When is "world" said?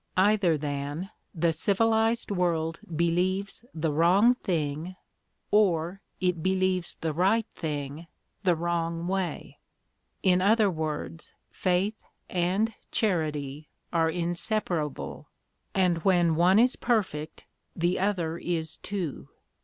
2.31-2.79